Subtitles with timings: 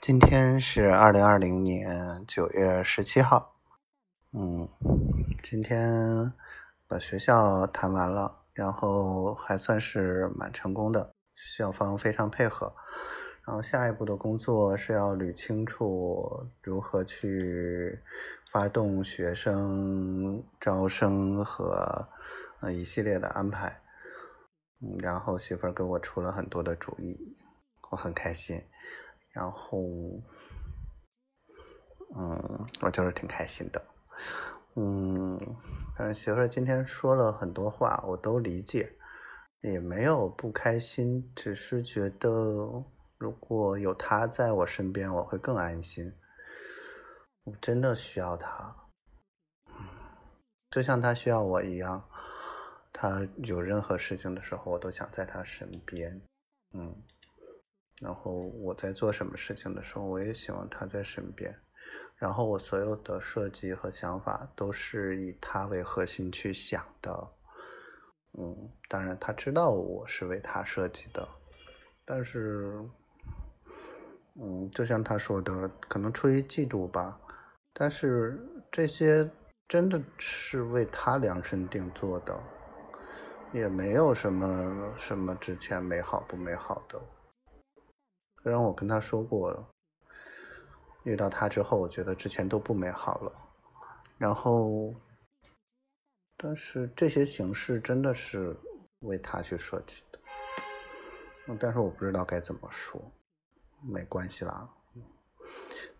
[0.00, 3.54] 今天是二零二零年九月十七号，
[4.32, 4.66] 嗯，
[5.42, 6.32] 今天
[6.88, 12.74] 把学校谈完了，然后还算是蛮成功的，校方非常配合。
[13.46, 18.00] 然后下一步的工作是要捋清楚如何去
[18.50, 22.08] 发动学生招生和
[22.60, 23.78] 呃一系列的安排。
[24.80, 27.36] 嗯，然后媳妇儿给我出了很多的主意，
[27.90, 28.58] 我很开心。
[29.32, 29.78] 然后，
[32.16, 33.82] 嗯，我就是挺开心的。
[34.76, 35.38] 嗯，
[35.96, 38.92] 反正媳妇儿今天说了很多话，我都理解，
[39.62, 42.84] 也没有不开心，只是觉得
[43.18, 46.12] 如果有她在我身边，我会更安心。
[47.44, 48.76] 我真的需要她，
[49.66, 49.86] 嗯，
[50.70, 52.04] 就像她需要我一样。
[52.92, 56.20] 他有任何事情的时候，我都想在他身边，
[56.72, 56.94] 嗯，
[58.00, 61.54] 然后我在做什么事情的时候，我也希望他在身边，
[62.16, 67.28] 然后我所有的设计和想法都是以他为核心去想的，
[68.38, 71.28] 嗯，当然他知道我是为他设计的，
[72.04, 72.74] 但是，
[74.34, 77.20] 嗯，就像他说的，可能出于嫉妒吧，
[77.74, 78.40] 但是
[78.72, 79.30] 这些
[79.68, 82.40] 真的是为他量身定做的。
[83.52, 87.00] 也没有什么什么之前美好不美好的，
[88.42, 89.66] 虽然我跟他说过，
[91.04, 93.32] 遇到他之后，我觉得之前都不美好了。
[94.16, 94.94] 然后，
[96.36, 98.56] 但是这些形式真的是
[99.00, 100.18] 为他去设计的，
[101.58, 103.00] 但是我不知道该怎么说，
[103.82, 104.68] 没关系啦，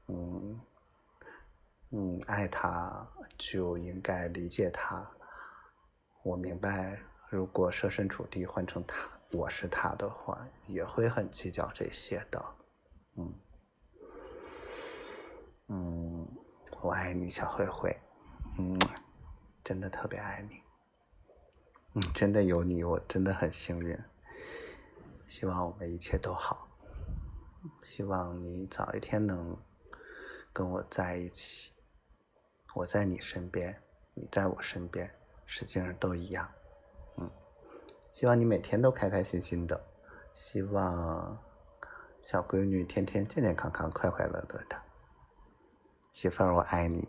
[0.07, 0.61] 嗯
[1.91, 5.07] 嗯，爱他就应该理解他，
[6.23, 6.99] 我明白。
[7.29, 12.45] 如果设身处地换成他，我是他的话，也会很计较这些的。
[13.17, 13.35] 嗯
[15.69, 16.29] 嗯，
[16.81, 17.97] 我爱你，小灰灰。
[18.59, 18.77] 嗯，
[19.63, 20.61] 真的特别爱你。
[21.95, 23.97] 嗯，真的有你，我真的很幸运。
[25.29, 26.69] 希望我们一切都好。
[27.83, 29.57] 希望你早一天能
[30.53, 31.73] 跟我在一起。
[32.75, 33.81] 我在你身边，
[34.15, 35.09] 你在我身边，
[35.47, 36.51] 实际上都一样。
[38.13, 39.81] 希望你每天都开开心心的，
[40.35, 41.39] 希望
[42.23, 44.77] 小闺女天天健健康康、快快乐乐的。
[46.13, 47.09] 媳妇儿，我爱你，